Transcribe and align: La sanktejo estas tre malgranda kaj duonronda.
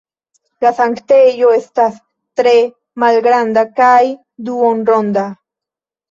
La 0.65 0.69
sanktejo 0.75 1.49
estas 1.57 1.99
tre 2.41 2.53
malgranda 3.03 3.65
kaj 3.81 3.99
duonronda. 4.49 5.27